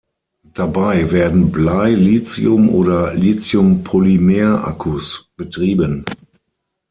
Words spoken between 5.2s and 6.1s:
betrieben.